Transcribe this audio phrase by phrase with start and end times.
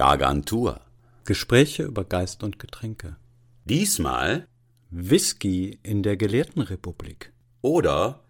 [0.00, 0.80] Gargantua.
[1.26, 3.16] Gespräche über Geist und Getränke.
[3.66, 4.48] Diesmal
[4.88, 7.34] Whisky in der Gelehrtenrepublik.
[7.60, 8.20] oder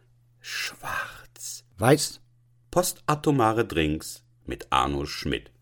[0.41, 1.65] Schwarz.
[1.79, 2.21] Weiß.
[2.73, 5.53] Postatomare Drinks mit Arno Schmidt.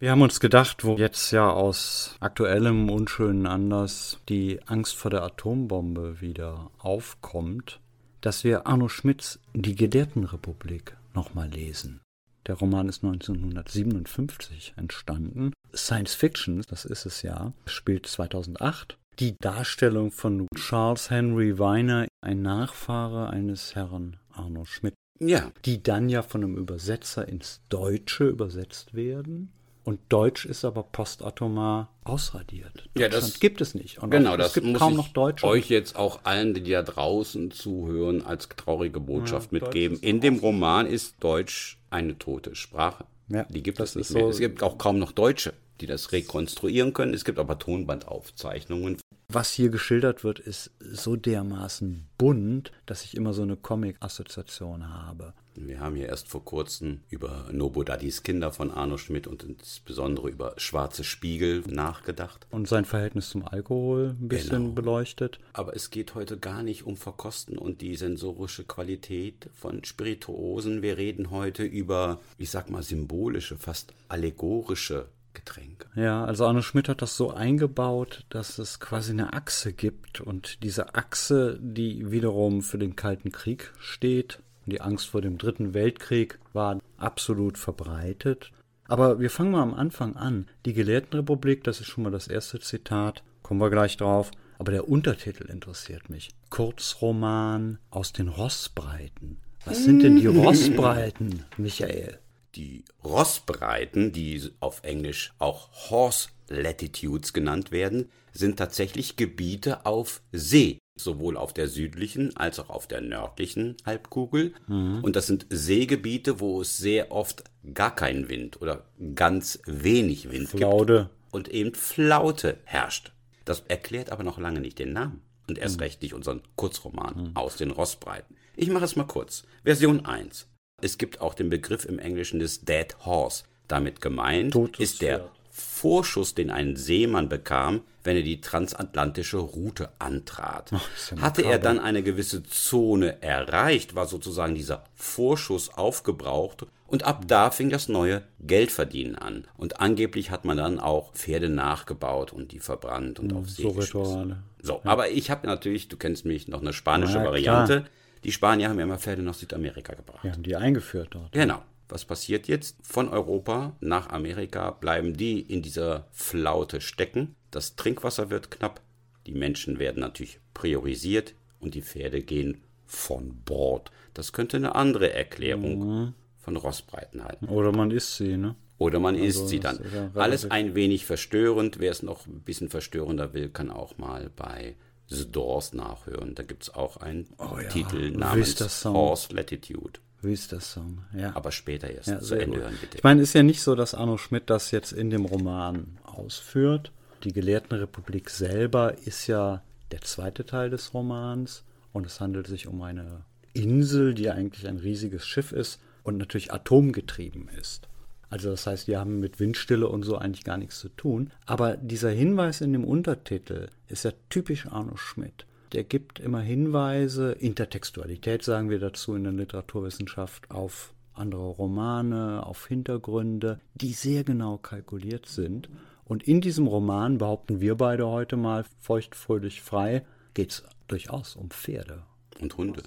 [0.00, 5.22] Wir haben uns gedacht, wo jetzt ja aus aktuellem unschönen Anlass die Angst vor der
[5.22, 7.78] Atombombe wieder aufkommt,
[8.22, 12.00] dass wir Arno Schmidts Die Gelehrtenrepublik nochmal lesen.
[12.46, 15.52] Der Roman ist 1957 entstanden.
[15.74, 18.98] Science Fiction, das ist es ja, spielt 2008.
[19.18, 26.08] Die Darstellung von Charles Henry Weiner, ein Nachfahre eines Herrn Arno Schmidt, Ja, die dann
[26.08, 29.52] ja von einem Übersetzer ins Deutsche übersetzt werden.
[29.84, 32.88] Und Deutsch ist aber postatomar ausradiert.
[32.96, 34.00] Ja, das- gibt es nicht.
[34.00, 35.44] Und genau, das es gibt kaum ich noch Deutsche.
[35.46, 39.98] euch jetzt auch allen, die da draußen zuhören, als traurige Botschaft Ja, Deutsch mitgeben.
[39.98, 43.04] In dem Roman ist Deutsch eine tote Sprache.
[43.28, 44.22] Ja, die gibt es nicht mehr.
[44.24, 47.12] so- Es gibt auch kaum noch Deutsche, die das rekonstruieren können.
[47.14, 48.98] Es gibt aber Tonbandaufzeichnungen.
[49.28, 55.32] Was hier geschildert wird, ist so dermaßen bunt, dass ich immer so eine Comic-Assoziation habe.
[55.54, 60.54] Wir haben hier erst vor kurzem über Nobodadis Kinder von Arno Schmidt und insbesondere über
[60.56, 62.46] Schwarze Spiegel nachgedacht.
[62.50, 64.72] Und sein Verhältnis zum Alkohol ein bisschen Genau.
[64.72, 65.38] beleuchtet.
[65.52, 70.82] Aber es geht heute gar nicht um Verkosten und die sensorische Qualität von Spirituosen.
[70.82, 75.88] Wir reden heute über, ich sag mal, symbolische, fast allegorische Getränke.
[75.94, 80.62] Ja, also Arno Schmidt hat das so eingebaut, dass es quasi eine Achse gibt und
[80.62, 86.38] diese Achse, die wiederum für den Kalten Krieg steht, die Angst vor dem Dritten Weltkrieg
[86.52, 88.52] war absolut verbreitet.
[88.86, 90.46] Aber wir fangen mal am Anfang an.
[90.66, 94.30] Die Gelehrtenrepublik, das ist schon mal das erste Zitat, kommen wir gleich drauf.
[94.58, 96.30] Aber der Untertitel interessiert mich.
[96.50, 99.38] Kurzroman aus den Rossbreiten.
[99.64, 102.18] Was sind denn die Rossbreiten, Michael?
[102.54, 110.78] Die Rossbreiten, die auf Englisch auch Horse Latitudes genannt werden, sind tatsächlich Gebiete auf See,
[110.96, 114.54] sowohl auf der südlichen als auch auf der nördlichen Halbkugel.
[114.68, 117.44] Und das sind Seegebiete, wo es sehr oft
[117.74, 118.84] gar keinen Wind oder
[119.14, 121.10] ganz wenig Wind Flaude.
[121.10, 123.12] gibt und eben Flaute herrscht.
[123.44, 127.56] Das erklärt aber noch lange nicht den Namen und erst recht nicht unseren Kurzroman aus
[127.56, 128.36] den Rossbreiten.
[128.56, 129.44] Ich mache es mal kurz.
[129.64, 130.46] Version 1.
[130.80, 133.44] Es gibt auch den Begriff im Englischen des Dead Horse.
[133.68, 135.30] Damit gemeint Totes ist der Pferd.
[135.54, 140.72] Vorschuss, den ein Seemann bekam, wenn er die transatlantische Route antrat.
[140.72, 147.24] ja Hatte er dann eine gewisse Zone erreicht, war sozusagen dieser Vorschuss aufgebraucht und ab
[147.26, 149.46] da fing das neue Geldverdienen an.
[149.58, 153.72] Und angeblich hat man dann auch Pferde nachgebaut und die verbrannt und auf See so
[153.72, 154.42] geschmissen.
[154.62, 157.84] So, aber ich habe natürlich, du kennst mich, noch eine spanische Na, Variante.
[158.24, 160.24] Die Spanier haben ja immer Pferde nach Südamerika gebracht.
[160.24, 161.32] Wir haben die eingeführt dort.
[161.32, 161.62] Genau.
[161.92, 162.76] Was passiert jetzt?
[162.82, 167.34] Von Europa nach Amerika bleiben die in dieser Flaute stecken.
[167.50, 168.80] Das Trinkwasser wird knapp.
[169.26, 173.90] Die Menschen werden natürlich priorisiert und die Pferde gehen von Bord.
[174.14, 177.46] Das könnte eine andere Erklärung von Rossbreiten halten.
[177.46, 178.56] Oder man isst sie, ne?
[178.78, 180.10] Oder man isst Also, sie das dann.
[180.14, 181.78] ja Alles ein wenig verstörend.
[181.78, 184.76] Wer es noch ein bisschen verstörender will, kann auch mal bei
[185.08, 186.34] The Doors nachhören.
[186.34, 188.84] Da gibt es auch einen Oh Titel namens?
[188.86, 190.00] Horse Latitude.
[190.22, 191.04] Wie ist das Song?
[191.16, 191.34] Ja.
[191.34, 192.64] Aber später erst ja, zu Ende gut.
[192.64, 192.96] hören, bitte.
[192.96, 196.92] Ich meine, ist ja nicht so, dass Arno Schmidt das jetzt in dem Roman ausführt.
[197.24, 202.80] Die Gelehrtenrepublik selber ist ja der zweite Teil des Romans und es handelt sich um
[202.82, 207.88] eine Insel, die eigentlich ein riesiges Schiff ist und natürlich atomgetrieben ist.
[208.30, 211.30] Also das heißt, die haben mit Windstille und so eigentlich gar nichts zu tun.
[211.44, 215.44] Aber dieser Hinweis in dem Untertitel ist ja typisch Arno Schmidt.
[215.72, 222.66] Der gibt immer Hinweise, Intertextualität sagen wir dazu in der Literaturwissenschaft, auf andere Romane, auf
[222.66, 225.70] Hintergründe, die sehr genau kalkuliert sind.
[226.04, 231.50] Und in diesem Roman, behaupten wir beide heute mal feuchtfröhlich frei, geht es durchaus um
[231.50, 232.02] Pferde
[232.38, 232.82] Und Hunde.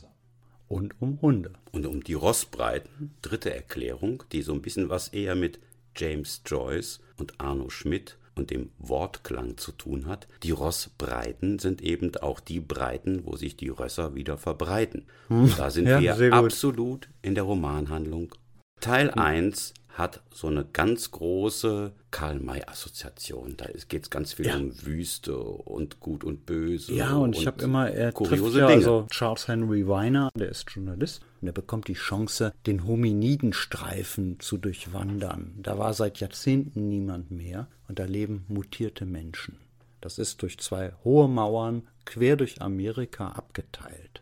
[0.67, 1.53] und um Hunde.
[1.71, 5.59] Und um die Rossbreiten, dritte Erklärung, die so ein bisschen was eher mit
[5.95, 10.27] James Joyce und Arno Schmidt und dem Wortklang zu tun hat.
[10.43, 15.05] Die Rossbreiten sind eben auch die Breiten, wo sich die Rösser wieder verbreiten.
[15.29, 16.01] Und da sind Hm.
[16.01, 18.33] Ja, wir absolut in der Romanhandlung.
[18.81, 23.55] Teil 1 hat so eine ganz große Karl-May-Assoziation.
[23.55, 24.57] Da geht es ganz viel Ja.
[24.57, 26.93] um Wüste und Gut und Böse.
[26.93, 28.77] Ja, und, ich habe immer, er kuriose ja Dinge.
[28.79, 34.57] also Charles Henry Weiner, der ist Journalist, und er bekommt die Chance, den Hominidenstreifen zu
[34.57, 35.53] durchwandern.
[35.61, 39.57] Da war seit Jahrzehnten niemand mehr und da leben mutierte Menschen.
[40.01, 44.21] Das ist durch zwei hohe Mauern quer durch Amerika abgeteilt.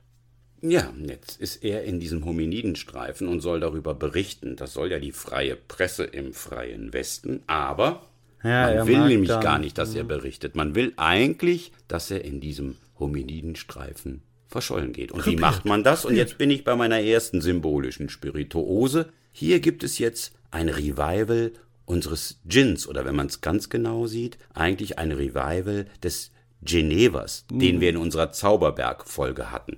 [0.65, 4.55] Ja, jetzt ist er in diesem Hominidenstreifen und soll darüber berichten.
[4.55, 8.03] Das soll ja die freie Presse im freien Westen, aber
[8.43, 10.55] Ja, man will nämlich dann- gar nicht, dass er berichtet.
[10.55, 15.11] Man will eigentlich, dass er in diesem Hominidenstreifen verschollen geht.
[15.11, 16.05] Und wie macht man das?
[16.05, 19.09] Und jetzt bin ich bei meiner ersten symbolischen Spirituose.
[19.33, 21.51] Hier gibt es jetzt ein Revival
[21.85, 26.31] unseres Gins oder wenn man es ganz genau sieht, eigentlich ein Revival des
[26.61, 29.77] Genevers, den wir in unserer Zauberberg-Folge hatten.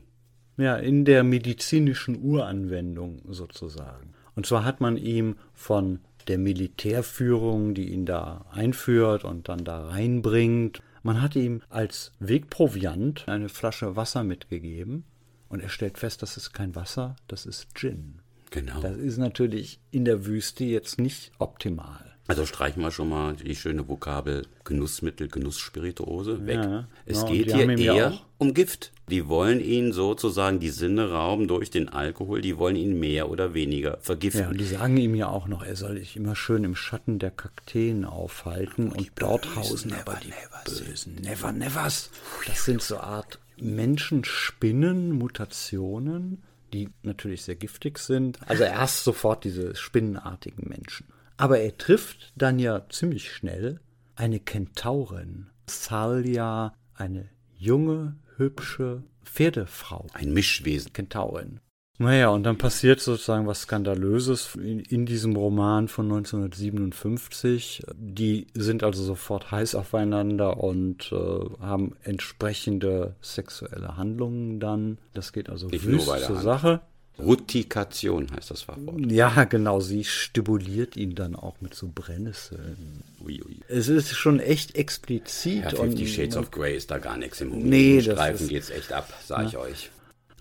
[0.57, 4.13] Ja, in der medizinischen Uranwendung sozusagen.
[4.35, 9.87] Und zwar hat man ihm von der Militärführung, die ihn da einführt und dann da
[9.87, 15.03] reinbringt, man hat ihm als Wegproviant eine Flasche Wasser mitgegeben
[15.49, 18.21] und er stellt fest, das ist kein Wasser, das ist Gin.
[18.49, 18.81] Genau.
[18.81, 22.14] Das ist natürlich in der Wüste jetzt nicht optimal.
[22.27, 26.55] Also streichen wir schon mal die schöne Vokabel Genussmittel, Genussspirituose weg.
[26.55, 28.91] Ja, es ja, und geht hier ja eher um Gift.
[29.09, 33.53] Die wollen ihn sozusagen die Sinne rauben durch den Alkohol, die wollen ihn mehr oder
[33.53, 34.41] weniger vergiften.
[34.41, 37.19] Ja, und die sagen ihm ja auch noch, er soll sich immer schön im Schatten
[37.19, 40.33] der Kakteen aufhalten und dort hausen aber die
[40.65, 42.09] bösen Never Nevers.
[42.47, 46.41] Das sind so Art Menschenspinnen, Mutationen,
[46.73, 48.39] die natürlich sehr giftig sind.
[48.47, 51.05] Also er hasst sofort diese spinnenartigen Menschen.
[51.37, 53.79] Aber er trifft dann ja ziemlich schnell
[54.15, 60.07] eine Kentaurin, Thalia, eine junge, hübsche Pferdefrau.
[60.13, 60.93] Ein Mischwesen.
[60.93, 61.59] Kentaurin.
[61.97, 67.83] Naja, und dann passiert sozusagen was Skandalöses in, in diesem Roman von 1957.
[67.95, 71.15] Die sind also sofort heiß aufeinander und äh,
[71.61, 74.97] haben entsprechende sexuelle Handlungen dann.
[75.13, 76.43] Das geht also Nicht wüst zur Hand.
[76.43, 76.81] Sache.
[77.19, 79.11] Rutikation heißt das Fachwort.
[79.11, 83.03] Ja, genau, sie stimuliert ihn dann auch mit so Brennnesseln.
[83.23, 83.59] Ui, ui.
[83.67, 85.63] Es ist schon echt explizit.
[85.63, 88.69] Ja, Fifty Shades of Grey ist da gar nichts im Nee, das Streifen ist- geht's
[88.69, 89.89] echt ab, sag ich euch.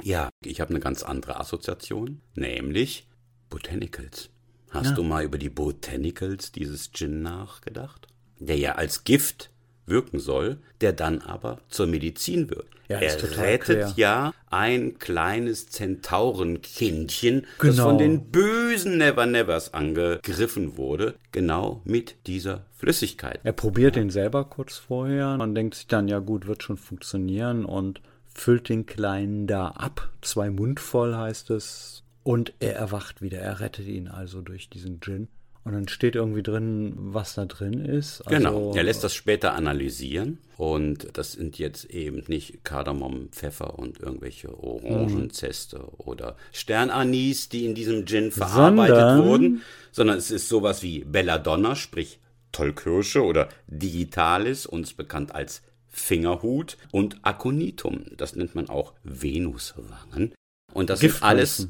[0.03, 3.07] Ja, ich habe eine ganz andere Assoziation, nämlich
[3.51, 4.29] Botanicals.
[4.71, 8.09] Hast du mal über die Botanicals dieses Gin nachgedacht?
[8.41, 9.51] Der ja als Gift
[9.87, 12.67] wirken soll, der dann aber zur Medizin wird.
[12.89, 17.85] Ja, er rettet ja ein kleines Zentaurenkindchen, das Genau.
[17.89, 23.41] von den bösen Never Nevers angegriffen wurde, genau mit dieser Flüssigkeit.
[23.43, 27.65] Er probiert den selber kurz vorher und denkt sich dann, ja gut, wird schon funktionieren
[27.65, 28.03] und
[28.35, 30.11] füllt den Kleinen da ab.
[30.21, 32.03] Zwei Mund voll heißt es.
[32.23, 33.39] Und er erwacht wieder.
[33.39, 35.29] Er rettet ihn also durch diesen Gin.
[35.65, 38.21] Und dann steht irgendwie drin, was da drin ist.
[38.21, 43.79] Also, Genau, er lässt das später analysieren und das sind jetzt eben nicht Kardamom, Pfeffer
[43.79, 50.49] und irgendwelche Orangenzeste oder Sternanis, die in diesem Gin verarbeitet Sondern- wurden, sondern es ist
[50.51, 52.19] sowas wie Belladonna, sprich
[52.53, 60.35] Tollkirsche oder Digitalis, uns bekannt als Fingerhut und Aconitum, das nennt man auch Venuswangen.
[60.73, 61.69] Und das sind alles.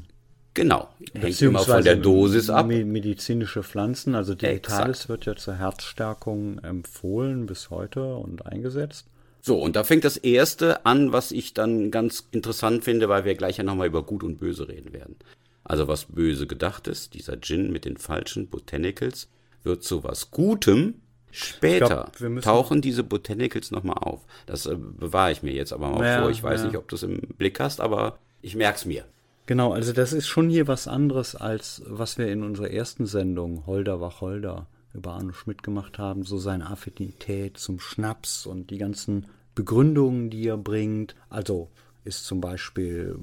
[0.55, 2.65] Genau, hängt immer von der Dosis ab.
[2.65, 5.09] me- Medizinische Pflanzen, also Digitalis Exakt.
[5.09, 9.05] wird ja zur Herzstärkung empfohlen bis heute und eingesetzt.
[9.41, 13.35] So, und da fängt das erste an, was ich dann ganz interessant finde, weil wir
[13.35, 15.17] gleich ja nochmal über Gut und Böse reden werden.
[15.63, 19.27] Also was böse gedacht ist, dieser Gin mit den falschen Botanicals,
[19.63, 20.95] wird zu was Gutem.
[21.31, 24.21] Später glaub, tauchen diese Botanicals nochmal auf.
[24.45, 26.29] Das äh, bewahre ich mir jetzt aber mal Ja, vor.
[26.31, 26.67] Ich weiß ja.
[26.67, 29.03] nicht, ob du es im Blick hast, aber ich merk's mir.
[29.45, 33.65] Genau, also das ist schon hier was anderes, als was wir in unserer ersten Sendung
[33.67, 39.27] Holder Wacholder über Arno Schmidt gemacht haben, so seine Affinität zum Schnaps und die ganzen
[39.53, 41.15] Begründungen, die er bringt.
[41.29, 41.69] Also
[42.05, 43.17] ist zum Beispiel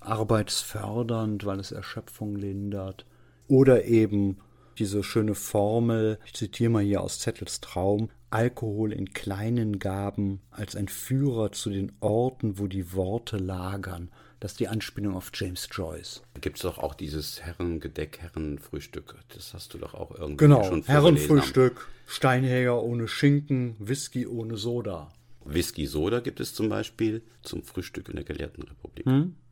[0.00, 3.04] arbeitsfördernd, weil es Erschöpfung lindert.
[3.46, 4.38] Oder eben
[4.78, 10.76] diese schöne Formel, ich zitiere mal hier aus Zettels Traum, Alkohol in kleinen Gaben als
[10.76, 14.10] ein Führer zu den Orten, wo die Worte lagern.
[14.40, 16.22] Das ist die Anspielung auf James Joyce.
[16.34, 19.16] Da gibt's doch auch dieses Herrengedeck, Herrenfrühstück.
[19.34, 21.16] Das hast du doch auch irgendwie Genau, schon vorgelesen.
[21.26, 25.10] Herrenfrühstück, Steinjäger ohne Schinken, Whisky ohne Soda.
[25.44, 29.06] Whisky Soda gibt es zum Beispiel zum Frühstück in der Gelehrten Republik.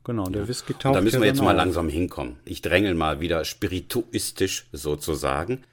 [0.07, 1.57] Genau, der Whisky Und taucht da müssen ja wir jetzt mal auf.
[1.57, 2.37] langsam hinkommen.
[2.45, 5.65] Ich drängel mal wieder spirituistisch sozusagen.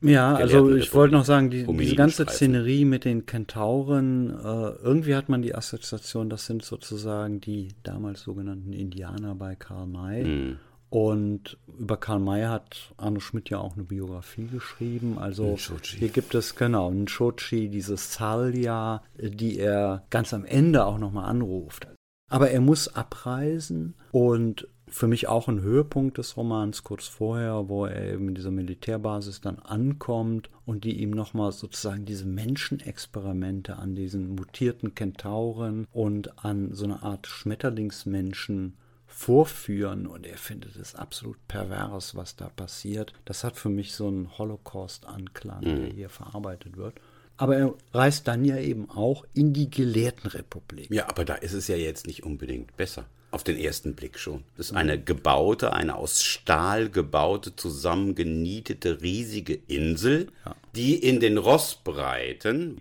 [0.00, 2.24] Ja, also ich wollte noch sagen, die, diese ganze.
[2.24, 8.22] Szenerie mit den Kentauren, äh, irgendwie hat man die Assoziation, das sind sozusagen die damals
[8.22, 10.24] sogenannten Indianer bei Karl May.
[10.24, 10.56] Hm.
[10.90, 15.16] Und über Karl May hat Arno Schmidt ja auch eine Biografie geschrieben.
[15.18, 20.98] Also hier gibt es genau einen Shochi, diese Salya, die er ganz am Ende auch
[20.98, 21.86] nochmal anruft.
[22.28, 27.86] Aber er muss abreisen und für mich auch ein Höhepunkt des Romans kurz vorher, wo
[27.86, 33.94] er eben in dieser Militärbasis dann ankommt und die ihm nochmal sozusagen diese Menschenexperimente an
[33.94, 41.38] diesen mutierten Kentauren und an so eine Art Schmetterlingsmenschen vorführen und er findet es absolut
[41.48, 43.12] pervers, was da passiert.
[43.24, 45.76] Das hat für mich so einen Holocaust-Anklang, mhm.
[45.76, 47.00] der hier verarbeitet wird.
[47.36, 50.90] Aber er reist dann ja eben auch in die Gelehrtenrepublik.
[50.90, 53.06] Ja, aber da ist es ja jetzt nicht unbedingt besser.
[53.30, 54.44] Auf den ersten Blick schon.
[54.56, 60.54] Das ist eine gebaute, eine aus Stahl gebaute, zusammengenietete, riesige Insel, ja.
[60.74, 62.80] die in den Rossbreiten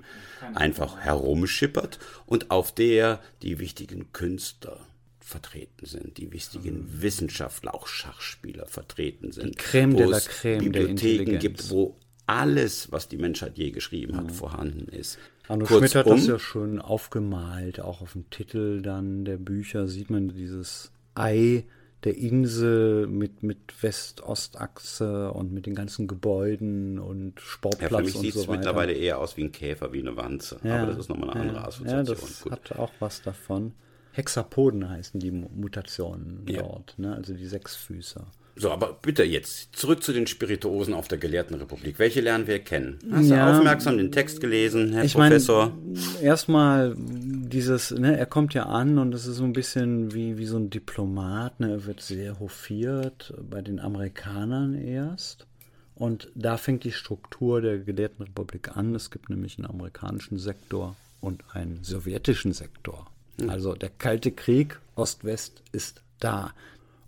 [0.53, 4.79] einfach herumschippert und auf der die wichtigen Künstler
[5.19, 7.01] vertreten sind, die wichtigen mhm.
[7.01, 9.55] Wissenschaftler, auch Schachspieler vertreten sind.
[9.55, 11.95] Die Creme de la Creme Bibliotheken gibt, wo
[12.27, 14.29] alles, was die Menschheit je geschrieben hat, mhm.
[14.29, 15.17] vorhanden ist.
[15.47, 19.87] Arno Kurzum, Schmidt hat das ja schon aufgemalt, auch auf dem Titel dann der Bücher
[19.87, 21.65] sieht man dieses Ei
[22.05, 28.13] der Insel mit, mit West-Ost-Achse und mit den ganzen Gebäuden und Sportplatz ja, für mich
[28.13, 30.59] sieht es mittlerweile eher aus wie ein Käfer, wie eine Wanze.
[30.63, 32.05] Ja, Aber das ist nochmal eine andere ja, Assoziation.
[32.05, 32.51] Ja, das Gut.
[32.51, 33.73] hat auch was davon.
[34.11, 36.61] Hexapoden heißen die Mutationen ja.
[36.61, 37.15] dort, ne?
[37.15, 38.27] also die Sechsfüßer.
[38.57, 41.99] So, aber bitte jetzt zurück zu den Spirituosen auf der Gelehrtenrepublik.
[41.99, 42.99] Welche lernen wir kennen?
[43.11, 45.73] Hast ja, du aufmerksam den Text gelesen, Herr ich Professor?
[46.21, 50.45] Erstmal dieses, ne, er kommt ja an und es ist so ein bisschen wie, wie
[50.45, 55.45] so ein Diplomat, ne, er wird sehr hofiert bei den Amerikanern erst.
[55.95, 58.95] Und da fängt die Struktur der Gelehrtenrepublik an.
[58.95, 63.07] Es gibt nämlich einen amerikanischen Sektor und einen sowjetischen Sektor.
[63.39, 63.49] Hm.
[63.49, 66.53] Also der Kalte Krieg, Ost-West, ist da.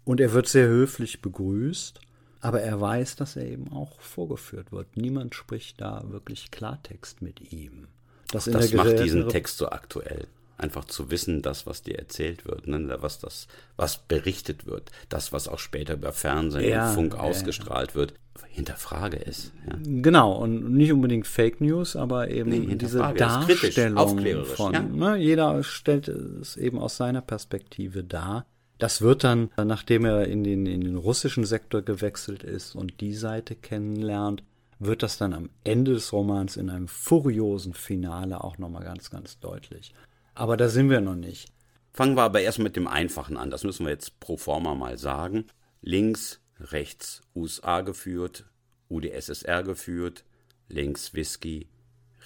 [0.08, 2.00] Und er wird sehr höflich begrüßt,
[2.40, 4.96] aber er weiß, dass er eben auch vorgeführt wird.
[4.96, 7.90] Niemand spricht da wirklich Klartext mit ihm.
[8.32, 10.28] Das, das macht diesen Text so aktuell.
[10.58, 12.96] Einfach zu wissen, das, was dir erzählt wird, ne?
[13.02, 17.20] was, das, was berichtet wird, das, was auch später über Fernsehen ja, und Funk ja,
[17.20, 17.96] ausgestrahlt ja.
[17.96, 18.14] wird,
[18.48, 19.52] hinterfrage es.
[19.84, 24.98] Genau, und nicht unbedingt Fake News, aber eben nee, diese Darstellung von.
[24.98, 25.18] Ne?
[25.18, 28.46] Jeder stellt es eben aus seiner Perspektive dar.
[28.78, 33.14] Das wird dann, nachdem er in den, in den russischen Sektor gewechselt ist und die
[33.14, 34.44] Seite kennenlernt,
[34.80, 39.40] wird das dann am Ende des Romans in einem furiosen Finale auch nochmal ganz, ganz
[39.40, 39.94] deutlich.
[40.36, 41.52] Aber da sind wir noch nicht.
[41.94, 43.50] Fangen wir aber erst mit dem Einfachen an.
[43.50, 45.46] Das müssen wir jetzt pro forma mal sagen.
[45.82, 48.46] Links, rechts USA geführt,
[48.90, 50.24] UdSSR geführt,
[50.70, 51.68] links Whisky,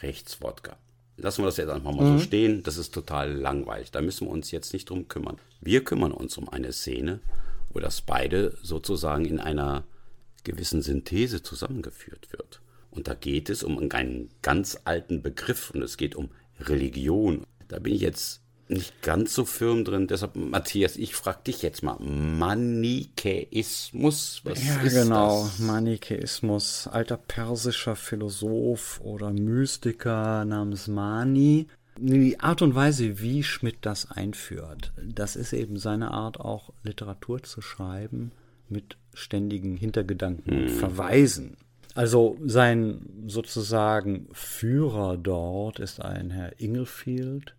[0.01, 0.77] rechts Wodka.
[1.21, 2.17] Lassen wir das jetzt einfach mal mhm.
[2.17, 2.63] so stehen.
[2.63, 3.91] Das ist total langweilig.
[3.91, 5.37] Da müssen wir uns jetzt nicht drum kümmern.
[5.59, 7.19] Wir kümmern uns um eine Szene,
[7.69, 9.83] wo das beide sozusagen in einer
[10.43, 12.61] gewissen Synthese zusammengeführt wird.
[12.89, 17.45] Und da geht es um einen ganz alten Begriff und es geht um Religion.
[17.67, 20.07] Da bin ich jetzt nicht ganz so firm drin.
[20.07, 21.97] Deshalb, Matthias, ich frage dich jetzt mal.
[21.99, 23.11] Manichäismus,
[24.43, 25.43] was ja, ist genau.
[25.43, 25.59] das?
[25.59, 31.67] Manichäismus, alter persischer Philosoph oder Mystiker namens Mani.
[31.99, 37.43] Die Art und Weise, wie Schmidt das einführt, das ist eben seine Art, auch Literatur
[37.43, 38.31] zu schreiben
[38.69, 40.77] mit ständigen Hintergedanken und hm.
[40.77, 41.57] Verweisen.
[41.93, 47.55] Also sein sozusagen Führer dort ist ein Herr Inglefield.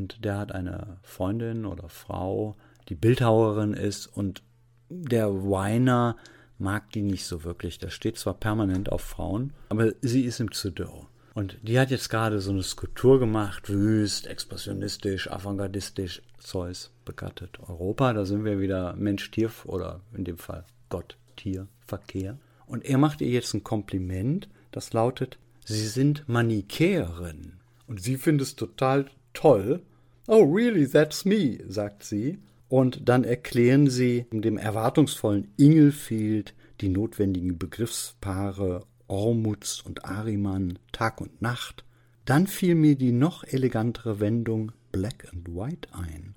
[0.00, 2.56] Und der hat eine Freundin oder Frau,
[2.88, 4.42] die Bildhauerin ist und
[4.88, 6.16] der Weiner
[6.56, 7.78] mag die nicht so wirklich.
[7.78, 11.08] Der steht zwar permanent auf Frauen, aber sie ist ihm zu dürr.
[11.34, 17.58] Und die hat jetzt gerade so eine Skulptur gemacht, wüst, expressionistisch, avantgardistisch, Zeus begattet.
[17.68, 22.38] Europa, da sind wir wieder Mensch-Tier oder in dem Fall Gott-Tier-Verkehr.
[22.66, 27.54] Und er macht ihr jetzt ein Kompliment, das lautet, sie sind Manichäerin.
[27.88, 29.06] Und sie findet es total
[29.38, 29.82] toll.
[30.26, 32.38] Oh, really, that's me, sagt sie.
[32.68, 41.40] Und dann erklären sie dem erwartungsvollen Ingelfield die notwendigen Begriffspaare Ormuz und Ariman, Tag und
[41.40, 41.84] Nacht.
[42.24, 46.34] Dann fiel mir die noch elegantere Wendung Black and White ein.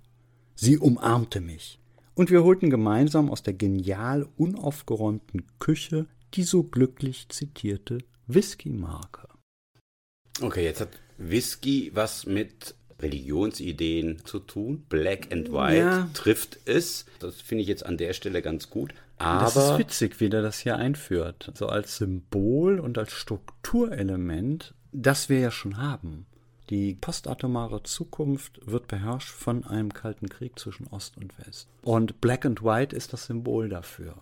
[0.56, 1.80] Sie umarmte mich,
[2.14, 9.28] und wir holten gemeinsam aus der genial unaufgeräumten Küche die so glücklich zitierte Whisky-Marke.
[10.40, 14.86] Okay, jetzt hat Whisky was mit Religionsideen zu tun.
[14.90, 16.10] Black and White ja.
[16.14, 17.06] trifft es.
[17.20, 18.94] Das finde ich jetzt an der Stelle ganz gut.
[19.18, 21.52] Aber das ist witzig, wie der das hier einführt.
[21.56, 26.26] So als Symbol und als Strukturelement, das wir ja schon haben.
[26.72, 31.68] Die postatomare Zukunft wird beherrscht von einem kalten Krieg zwischen Ost und West.
[31.82, 34.16] Und Black and White ist das Symbol dafür.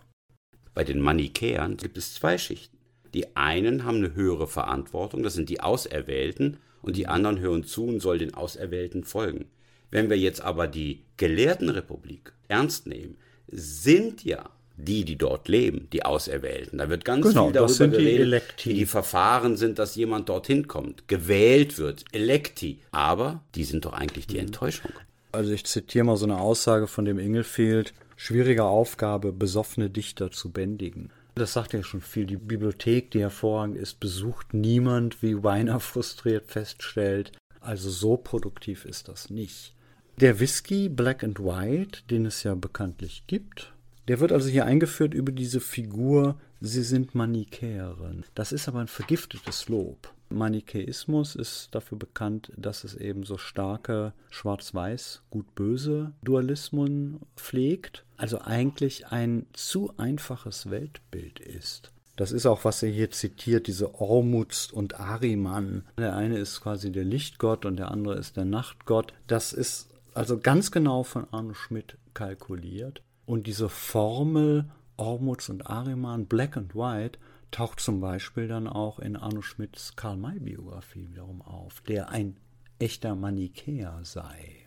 [0.74, 2.79] Bei den Manichäern gibt es zwei Schichten.
[3.14, 7.86] Die einen haben eine höhere Verantwortung, das sind die Auserwählten, und die anderen hören zu
[7.86, 9.46] und sollen den Auserwählten folgen.
[9.90, 13.16] Wenn wir jetzt aber die Gelehrtenrepublik ernst nehmen,
[13.48, 16.78] sind ja die, die dort leben, die Auserwählten.
[16.78, 20.68] Da wird ganz genau, viel darüber geredet, die wie die Verfahren sind, dass jemand dorthin
[20.68, 22.80] kommt, gewählt wird, Elekti.
[22.92, 24.46] Aber die sind doch eigentlich die mhm.
[24.46, 24.92] Enttäuschung.
[25.32, 27.92] Also ich zitiere mal so eine Aussage von dem Inglefield.
[28.16, 31.10] Schwierige Aufgabe, besoffene Dichter zu bändigen.
[31.34, 32.26] Das sagt ja schon viel.
[32.26, 37.32] Die Bibliothek, die hervorragend ist, besucht niemand, wie Weiner frustriert feststellt.
[37.60, 39.74] Also so produktiv ist das nicht.
[40.20, 43.72] Der Whisky Black and White, den es ja bekanntlich gibt,
[44.08, 48.24] der wird also hier eingeführt über diese Figur, sie sind Manichäerin.
[48.34, 50.12] Das ist aber ein vergiftetes Lob.
[50.30, 58.04] Manichäismus ist dafür bekannt, dass es eben so starke Schwarz-Weiß, Gut-Böse Dualismen pflegt.
[58.16, 61.92] Also eigentlich ein zu einfaches Weltbild ist.
[62.16, 65.84] Das ist auch, was er hier zitiert, diese Ormuzd und Ariman.
[65.96, 69.14] Der eine ist quasi der Lichtgott und der andere ist der Nachtgott.
[69.26, 73.02] Das ist also ganz genau von Arno Schmidt kalkuliert.
[73.24, 74.66] Und diese Formel
[75.00, 77.18] Ormuz und Ariman, Black and White,
[77.50, 82.36] taucht zum Beispiel dann auch in Arno Schmidts Karl-May-Biografie wiederum auf, der ein
[82.78, 84.66] echter Manichäer sei.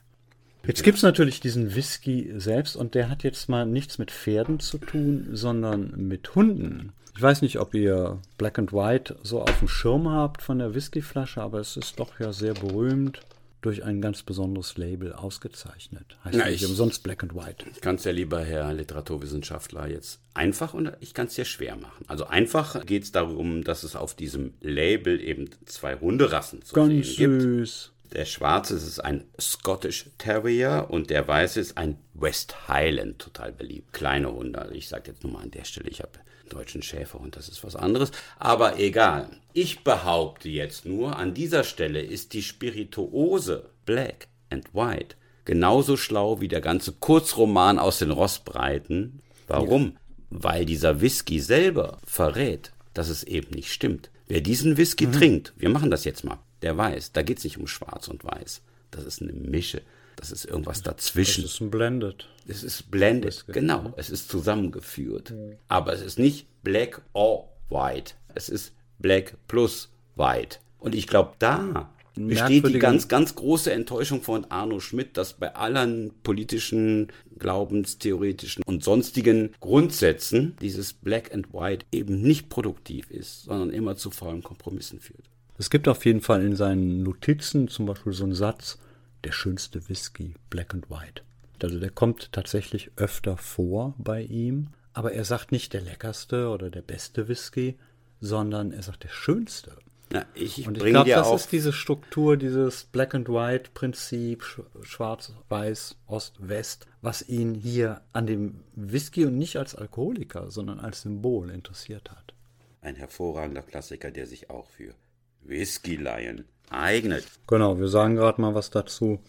[0.65, 4.59] Jetzt gibt es natürlich diesen Whisky selbst und der hat jetzt mal nichts mit Pferden
[4.59, 6.93] zu tun, sondern mit Hunden.
[7.15, 10.73] Ich weiß nicht, ob ihr Black and White so auf dem Schirm habt von der
[10.73, 13.19] Whiskyflasche, aber es ist doch ja sehr berühmt
[13.65, 16.17] durch ein ganz besonderes Label ausgezeichnet.
[16.23, 17.65] Heißt ja, nicht umsonst Black and White.
[17.73, 21.75] Ich kann es ja lieber, Herr Literaturwissenschaftler, jetzt einfach und ich kann es ja schwer
[21.75, 22.05] machen.
[22.07, 27.15] Also einfach geht es darum, dass es auf diesem Label eben zwei Hunderassen zu ganz
[27.15, 27.91] sehen süß.
[28.09, 28.13] gibt.
[28.13, 33.91] Der schwarze ist ein Scottish Terrier und der weiße ist ein West Highland, total beliebt.
[33.91, 34.69] Kleine Hunde.
[34.73, 36.11] Ich sage jetzt nur mal an der Stelle, ich habe
[36.49, 38.11] deutschen Schäferhund, das ist was anderes.
[38.37, 39.29] Aber egal.
[39.53, 46.41] Ich behaupte jetzt nur, an dieser Stelle ist die Spirituose Black and White genauso schlau
[46.41, 49.21] wie der ganze Kurzroman aus den Rossbreiten.
[49.47, 49.85] Warum?
[49.85, 49.91] Ja.
[50.29, 54.09] Weil dieser Whisky selber verrät, dass es eben nicht stimmt.
[54.27, 55.13] Wer diesen Whisky mhm.
[55.13, 58.23] trinkt, wir machen das jetzt mal, der weiß, da geht es nicht um Schwarz und
[58.23, 58.61] Weiß.
[58.89, 59.81] Das ist eine Mische.
[60.15, 61.43] Das ist irgendwas dazwischen.
[61.43, 62.27] Das ist ein Blended.
[62.47, 63.93] Es ist blended, genau.
[63.95, 65.31] Es ist zusammengeführt.
[65.31, 65.57] Mhm.
[65.67, 68.13] Aber es ist nicht black or white.
[68.35, 70.59] Es ist black plus white.
[70.79, 75.55] Und ich glaube, da besteht die ganz, ganz große Enttäuschung von Arno Schmidt, dass bei
[75.55, 77.07] allen politischen,
[77.39, 84.11] glaubenstheoretischen und sonstigen Grundsätzen dieses Black and White eben nicht produktiv ist, sondern immer zu
[84.11, 85.23] faulen Kompromissen führt.
[85.57, 88.77] Es gibt auf jeden Fall in seinen Notizen zum Beispiel so einen Satz,
[89.23, 91.23] der schönste Whisky, Black and White.
[91.61, 96.69] Also der kommt tatsächlich öfter vor bei ihm, aber er sagt nicht der leckerste oder
[96.69, 97.77] der beste Whisky,
[98.19, 99.77] sondern er sagt der schönste.
[100.11, 104.43] Ja, ich und ich glaube, das ist diese Struktur, dieses Black and White Prinzip,
[104.83, 110.79] Schwarz, Weiß, Ost, West, was ihn hier an dem Whisky und nicht als Alkoholiker, sondern
[110.79, 112.33] als Symbol interessiert hat.
[112.81, 114.93] Ein hervorragender Klassiker, der sich auch für
[115.41, 117.25] Whisky-Laien eignet.
[117.47, 119.19] Genau, wir sagen gerade mal was dazu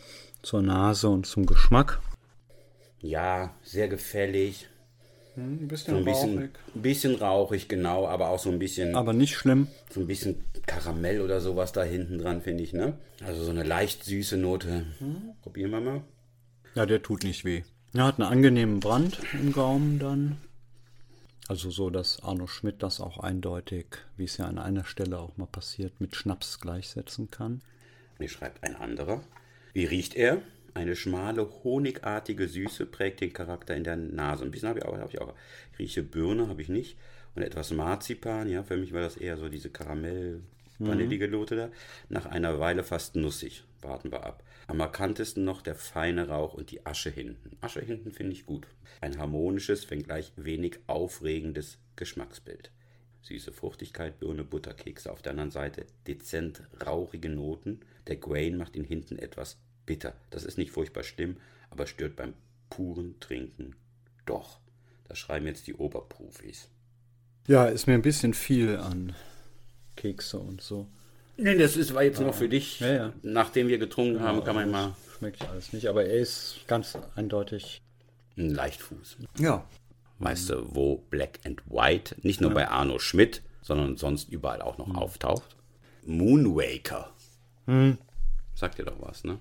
[0.42, 2.00] zur Nase und zum Geschmack.
[3.00, 4.68] Ja, sehr gefällig.
[5.34, 6.50] Hm, ein bisschen so ein bisschen, rauchig.
[6.74, 8.94] Ein bisschen rauchig, genau, aber auch so ein bisschen.
[8.94, 9.68] Aber nicht schlimm.
[9.90, 12.94] So ein bisschen Karamell oder sowas da hinten dran, finde ich, ne?
[13.24, 14.86] Also so eine leicht süße Note.
[14.98, 15.34] Hm.
[15.42, 16.00] Probieren wir mal.
[16.74, 17.62] Ja, der tut nicht weh.
[17.94, 20.36] Er hat einen angenehmen Brand im Gaumen dann.
[21.46, 25.36] Also so, dass Arno Schmidt das auch eindeutig, wie es ja an einer Stelle auch
[25.36, 27.60] mal passiert, mit Schnaps gleichsetzen kann.
[28.18, 29.22] Mir schreibt ein anderer.
[29.74, 30.40] Wie riecht er?
[30.72, 34.44] Eine schmale, honigartige Süße prägt den Charakter in der Nase.
[34.44, 34.96] Ein bisschen habe ich auch.
[34.96, 35.34] Hab ich, auch.
[35.72, 36.96] ich rieche Birne, habe ich nicht.
[37.34, 41.68] Und etwas Marzipan, ja, für mich war das eher so diese Karamell-vanillige Note da.
[42.08, 43.64] Nach einer Weile fast nussig.
[43.82, 44.42] Warten wir ab.
[44.66, 47.56] Am markantesten noch der feine Rauch und die Asche hinten.
[47.60, 48.66] Asche hinten finde ich gut.
[49.00, 52.70] Ein harmonisches, wenngleich wenig aufregendes Geschmacksbild.
[53.22, 55.12] Süße Fruchtigkeit, Birne, Butterkekse.
[55.12, 57.80] Auf der anderen Seite dezent rauchige Noten.
[58.06, 60.14] Der Grain macht ihn hinten etwas bitter.
[60.30, 61.36] Das ist nicht furchtbar schlimm,
[61.70, 62.34] aber stört beim
[62.70, 63.76] puren Trinken
[64.26, 64.60] doch.
[65.08, 66.68] Das schreiben jetzt die Oberprofis.
[67.46, 69.14] Ja, ist mir ein bisschen viel an
[69.96, 70.88] Kekse und so.
[71.36, 72.26] Nee, das ist, war jetzt ja.
[72.26, 72.80] noch für dich.
[72.80, 73.12] Ja, ja.
[73.22, 74.94] Nachdem wir getrunken haben, kann man mal.
[75.18, 77.82] Schmeckt alles nicht, aber er ist ganz eindeutig.
[78.36, 79.16] Ein Leichtfuß.
[79.38, 79.64] Ja.
[80.18, 84.78] Weißt du, wo Black and White nicht nur bei Arno Schmidt, sondern sonst überall auch
[84.78, 84.96] noch mhm.
[84.96, 85.56] auftaucht?
[86.06, 87.12] Moonwaker.
[87.66, 87.98] Mhm.
[88.54, 89.38] Sagt dir doch was, ne?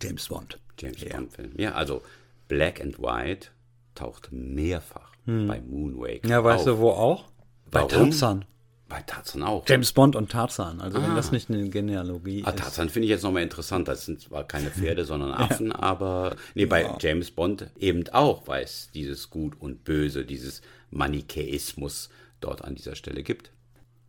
[0.00, 0.58] James Bond.
[0.78, 1.16] James ja.
[1.16, 1.52] Bond-Film.
[1.56, 2.02] Ja, also
[2.48, 3.48] Black and White
[3.94, 5.48] taucht mehrfach hm.
[5.48, 6.28] bei Moonwake.
[6.28, 6.76] Ja, weißt auf.
[6.76, 7.28] du wo auch?
[7.70, 8.10] Bei Warum?
[8.10, 8.44] Tarzan.
[8.92, 9.64] Bei Tarzan auch.
[9.66, 10.82] James Bond und Tarzan.
[10.82, 11.02] Also ah.
[11.02, 12.58] wenn das nicht eine Genealogie ah, ist.
[12.58, 13.88] Tarzan finde ich jetzt nochmal interessant.
[13.88, 15.78] Das sind zwar keine Pferde, sondern Affen, ja.
[15.78, 16.98] aber nee, bei ja.
[17.00, 22.10] James Bond eben auch, weil es dieses Gut und Böse, dieses Manichäismus
[22.42, 23.50] dort an dieser Stelle gibt.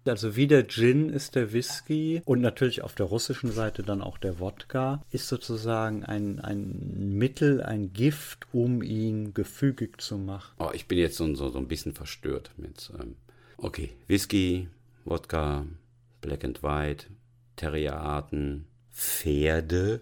[0.05, 4.17] Also wie der Gin ist der Whisky und natürlich auf der russischen Seite dann auch
[4.17, 10.53] der Wodka, ist sozusagen ein, ein Mittel, ein Gift, um ihn gefügig zu machen.
[10.59, 13.15] Oh, ich bin jetzt so, so, so ein bisschen verstört mit, ähm,
[13.63, 14.67] okay, Whisky,
[15.05, 15.65] Wodka,
[16.21, 17.07] Black and White,
[17.55, 20.01] Terrierarten, Pferde.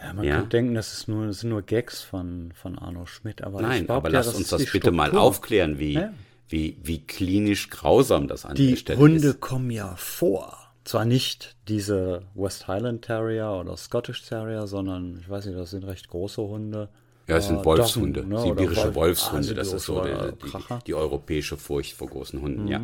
[0.00, 0.34] Ja, man Ja.
[0.36, 3.88] könnte denken, das, ist nur, das sind nur Gags von, von Arno Schmidt, aber Nein,
[3.88, 5.22] aber ja, lass das uns das bitte mal Struktur.
[5.22, 6.12] aufklären, wie, Ja.
[6.48, 9.40] wie, wie klinisch grausam das an Die der Stelle Hunde ist.
[9.40, 10.58] kommen ja vor.
[10.84, 15.84] Zwar nicht diese West Highland Terrier oder Scottish Terrier, sondern ich weiß nicht, das sind
[15.84, 16.88] recht große Hunde.
[17.28, 20.36] Ja, es sind Wolfshunde, ne, sibirische Wolf- Wolfshunde, Ah, das ist so sibirische
[20.80, 22.80] die, die, europäische Furcht vor großen Hunden, ja.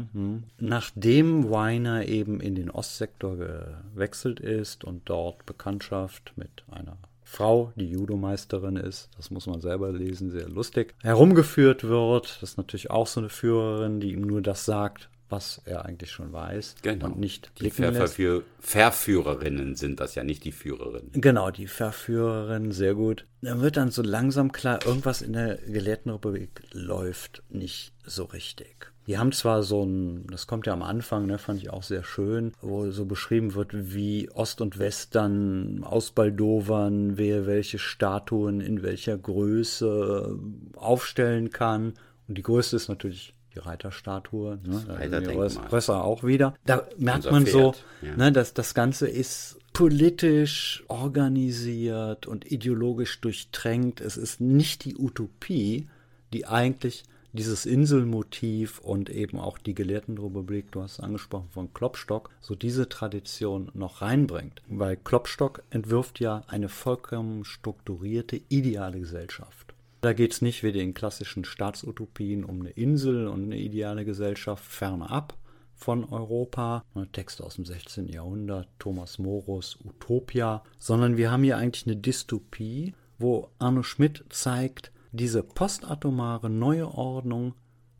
[0.59, 7.91] Nachdem Weiner eben in den Ostsektor gewechselt ist und dort Bekanntschaft mit einer Frau, die
[7.91, 12.39] Judomeisterin ist, das muss man selber lesen, sehr lustig, herumgeführt wird.
[12.41, 16.11] Das ist natürlich auch so eine Führerin, die ihm nur das sagt, was er eigentlich
[16.11, 17.07] schon weiß Genau.
[17.07, 17.97] und nicht die blicken lässt.
[17.97, 21.11] Verführ Verführerinnen sind das ja nicht die Führerinnen.
[21.13, 23.27] Genau, die Verführerin, sehr gut.
[23.43, 28.93] Dann wird dann so langsam klar, irgendwas in der gelehrten Republik läuft nicht so richtig.
[29.07, 32.05] Die haben zwar so ein, das kommt ja am Anfang, ne, fand ich auch sehr
[32.05, 38.83] schön, wo so beschrieben wird, wie Ost und West dann ausbaldowern, wer welche Statuen in
[38.83, 40.39] welcher Größe
[40.77, 41.95] aufstellen kann.
[42.29, 44.85] Und die größte ist natürlich die Reiterstatue, ne?
[44.99, 46.55] Also die Rösser auch wieder.
[46.65, 48.17] Da merkt Unser man so, Pferd, ja.
[48.17, 54.01] ne, dass das Ganze ist politisch organisiert und ideologisch durchtränkt.
[54.01, 55.89] Es ist nicht die Utopie,
[56.33, 62.31] die eigentlich dieses Inselmotiv und eben auch die Gelehrtenrepublik, du hast es angesprochen von Klopstock,
[62.41, 64.63] so diese Tradition noch reinbringt.
[64.69, 69.68] Weil Klopstock entwirft ja eine vollkommen strukturierte, ideale Gesellschaft.
[70.01, 74.65] Da geht es nicht wie den klassischen Staatsutopien um eine Insel und eine ideale Gesellschaft
[74.65, 75.37] fernab
[75.75, 76.85] von Europa.
[77.13, 78.09] Texte aus dem 16.
[78.09, 84.93] Jahrhundert, Thomas Morus, Utopia, sondern wir haben hier eigentlich eine Dystopie, wo Arno Schmidt zeigt,
[85.11, 87.55] diese postatomare neue Ordnung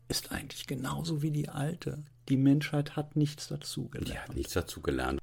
[0.07, 2.03] ist eigentlich genauso wie die alte.
[2.29, 5.19] Die Menschheit hat nichts dazu Die hat nichts dazu gelernt.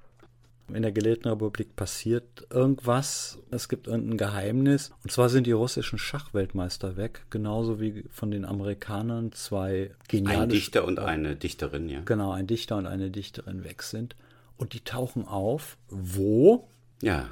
[0.72, 4.90] In der gelehrten Republik passiert irgendwas, es gibt irgendein Geheimnis.
[5.04, 10.48] Und zwar sind die russischen Schachweltmeister weg, genauso wie von den Amerikanern zwei geniale Ein
[10.48, 12.00] Dichter und eine Dichterin, ja.
[12.04, 14.16] Genau, ein Dichter und eine Dichterin weg sind.
[14.56, 16.68] Und die tauchen auf, wo?
[17.00, 17.28] Ja,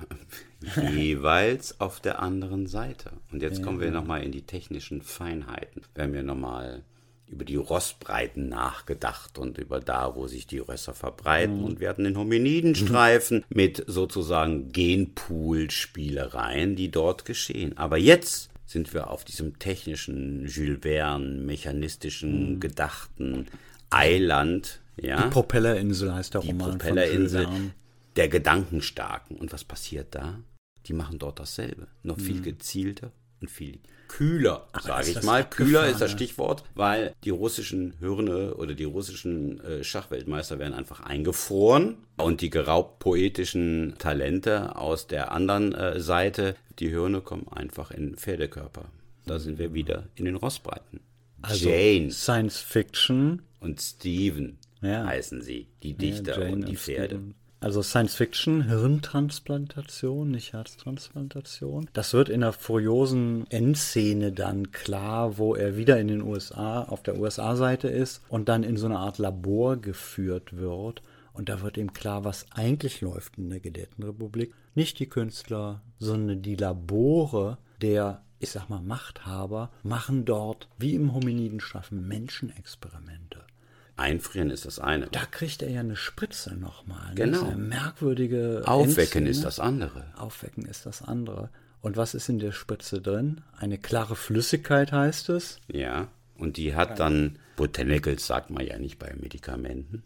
[0.95, 3.11] jeweils auf der anderen Seite.
[3.33, 5.83] Und jetzt kommen wir nochmal in die technischen Feinheiten.
[5.95, 6.85] Wir haben ja nochmal
[7.27, 11.65] über die Rossbreiten nachgedacht und über da, wo sich die Rösser verbreiten.
[11.65, 17.79] Und wir hatten den Hominidenstreifen mit sozusagen Genpool-Spielereien, die dort geschehen.
[17.79, 23.47] Aber jetzt sind wir auf diesem technischen, Jules Verne, mechanistischen, gedachten
[23.91, 24.81] Eiland.
[24.97, 25.25] Ja?
[25.25, 27.49] Die Propellerinsel heißt der die Roman Propellerinsel
[28.17, 29.37] der Gedankenstarken.
[29.37, 30.39] Und was passiert da?
[30.87, 31.89] Die machen dort dasselbe.
[32.03, 33.11] Noch viel gezielter
[33.45, 33.79] und viel
[34.09, 35.45] kühler, sage ich mal.
[35.49, 36.11] Kühler ist das?
[36.11, 42.51] Stichwort, weil die russischen Hirne oder die russischen äh, Schachweltmeister werden einfach eingefroren und die
[42.51, 48.85] geraubt poetischen Talente aus der anderen äh, Seite, die Hirne kommen einfach in Pferdekörper.
[49.27, 51.01] Da sind wir wieder in den Rossbreiten.
[51.43, 53.43] Also Jane Science Fiction.
[53.61, 55.05] und Steven Ja.
[55.07, 57.17] heißen sie, die Dichter Jane und die Pferde.
[57.17, 57.35] Steven.
[57.65, 61.89] Also Science Fiction, Hirntransplantation, nicht Herztransplantation.
[61.95, 67.03] Das wird in der furiosen Endszene dann klar, wo er wieder in den USA, auf
[67.03, 71.01] der USA-Seite ist und dann in so eine Art Labor geführt wird.
[71.33, 74.55] Und da wird ihm klar, was eigentlich läuft in der Gedetenrepublik.
[74.75, 81.15] Nicht die Künstler, sondern die Labore der, ich sag mal, Machthaber machen dort, wie im
[81.15, 83.41] Hominidenstreifen, Menschenexperimente.
[83.97, 85.07] Einfrieren ist das eine.
[85.07, 87.15] Da kriegt er ja eine Spritze nochmal.
[87.15, 87.45] Genau.
[87.45, 88.63] Eine merkwürdige.
[88.65, 89.31] Aufwecken Endszene.
[89.31, 90.05] ist das andere.
[90.17, 91.51] Aufwecken ist das andere.
[91.81, 93.43] Und was ist in der Spritze drin?
[93.57, 95.59] Eine klare Flüssigkeit heißt es.
[95.71, 96.09] Ja.
[96.37, 100.03] Und die hat dann, Botanicals sagt man ja nicht bei Medikamenten,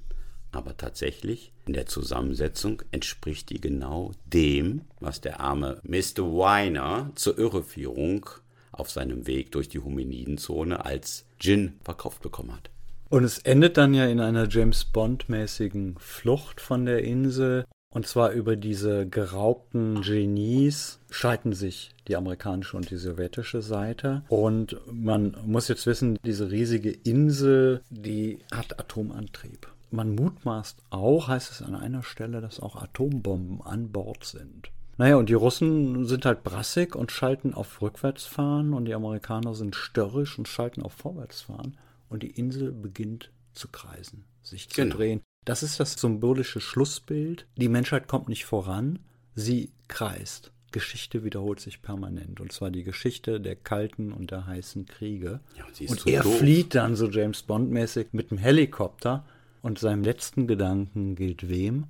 [0.53, 6.37] aber tatsächlich in der Zusammensetzung entspricht die genau dem, was der arme Mr.
[6.37, 8.29] Weiner zur Irreführung
[8.73, 12.71] auf seinem Weg durch die Hominidenzone als Gin verkauft bekommen hat.
[13.11, 17.65] Und es endet dann ja in einer James Bond-mäßigen Flucht von der Insel.
[17.91, 24.25] Und zwar über diese geraubten Genies scheiden sich die amerikanische und die sowjetische Seite.
[24.29, 29.69] Und man muss jetzt wissen, diese riesige Insel, die hat Atomantrieb.
[29.91, 34.71] Man mutmaßt auch, heißt es an einer Stelle, dass auch Atombomben an Bord sind.
[34.99, 39.77] Naja, und die Russen sind halt brassig und schalten auf Rückwärtsfahren und die Amerikaner sind
[39.77, 44.97] störrisch und schalten auf Vorwärtsfahren und die Insel beginnt zu kreisen, sich zu Genau.
[44.97, 45.21] drehen.
[45.45, 47.47] Das ist das symbolische Schlussbild.
[47.57, 48.99] Die Menschheit kommt nicht voran,
[49.35, 50.53] sie kreist.
[50.71, 52.41] Geschichte wiederholt sich permanent.
[52.41, 55.41] Und zwar die Geschichte der kalten und der heißen Kriege.
[55.57, 56.39] Ja, und und so er doof.
[56.39, 59.25] flieht dann so James Bond-mäßig mit dem Helikopter.
[59.63, 61.87] Und seinem letzten Gedanken gilt wem?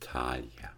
[0.00, 0.70] Talia.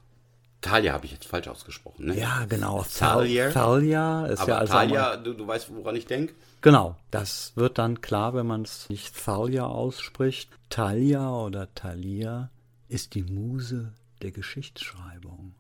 [0.63, 2.19] Talia habe ich jetzt falsch ausgesprochen, ne?
[2.19, 2.85] Ja, genau.
[2.85, 3.51] Thalia.
[3.51, 6.35] Thalia ist Aber ja also Talia, du, du weißt, woran ich denke?
[6.61, 10.51] Genau, das wird dann klar, wenn man es nicht Thalia ausspricht.
[10.71, 12.51] Thalia oder Thalia
[12.89, 15.55] ist die Muse der Geschichtsschreibung.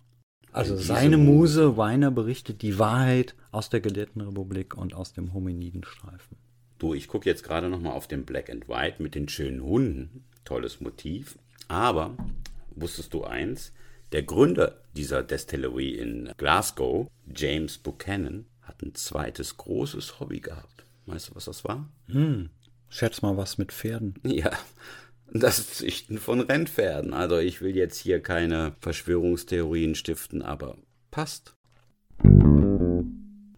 [0.52, 6.36] Also seine Muse, Weiner, berichtet die Wahrheit aus der Gelehrtenrepublik und aus dem Hominidenstreifen.
[6.78, 10.24] Du, ich gucke jetzt gerade nochmal auf den Black and White mit den schönen Hunden.
[10.44, 11.38] Tolles Motiv.
[11.68, 12.14] Aber
[12.74, 13.72] wusstest du eins?
[14.12, 20.84] Der Gründer dieser Destillery in Glasgow, James Buchanan, hat ein zweites großes Hobby gehabt.
[21.06, 21.90] Weißt du, was das war?
[22.90, 24.14] Schätz mal was mit Pferden.
[24.22, 24.52] Ja,
[25.32, 27.14] das Züchten von Rennpferden.
[27.14, 30.76] Also ich will jetzt hier keine Verschwörungstheorien stiften, aber
[31.10, 31.54] passt.